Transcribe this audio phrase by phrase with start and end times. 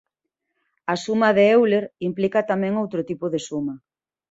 [0.93, 3.75] A suma de Euler implica tamén outro tipo de suma.